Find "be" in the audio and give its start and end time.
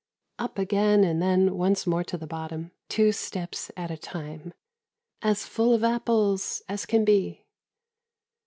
7.05-7.45